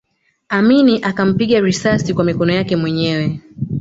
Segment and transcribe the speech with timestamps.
[0.49, 3.41] Amin akampiga risasi kwa mikono yake mwenyewe